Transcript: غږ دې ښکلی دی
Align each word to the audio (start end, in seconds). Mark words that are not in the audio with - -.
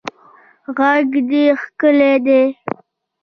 غږ 0.77 1.11
دې 1.29 1.45
ښکلی 1.61 2.13
دی 2.25 2.41